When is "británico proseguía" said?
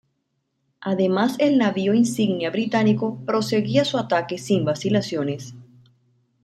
2.49-3.85